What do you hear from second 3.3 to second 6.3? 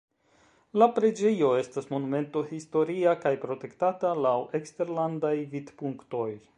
protektata laŭ eksterlandaj vidpunktoj.